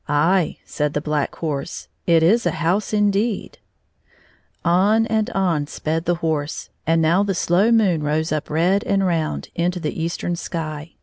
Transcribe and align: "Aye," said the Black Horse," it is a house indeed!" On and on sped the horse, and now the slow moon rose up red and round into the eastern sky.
"Aye," 0.28 0.56
said 0.64 0.94
the 0.94 1.00
Black 1.00 1.32
Horse," 1.36 1.86
it 2.04 2.24
is 2.24 2.44
a 2.44 2.50
house 2.58 2.92
indeed!" 2.92 3.58
On 4.64 5.06
and 5.06 5.30
on 5.30 5.68
sped 5.68 6.06
the 6.06 6.16
horse, 6.16 6.70
and 6.88 7.00
now 7.00 7.22
the 7.22 7.36
slow 7.36 7.70
moon 7.70 8.02
rose 8.02 8.32
up 8.32 8.50
red 8.50 8.82
and 8.82 9.06
round 9.06 9.48
into 9.54 9.78
the 9.78 10.02
eastern 10.02 10.34
sky. 10.34 10.94